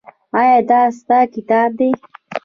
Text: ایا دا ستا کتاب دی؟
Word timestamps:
ایا 0.39 0.57
دا 0.69 0.79
ستا 0.97 1.19
کتاب 1.33 1.69
دی؟ 1.79 1.89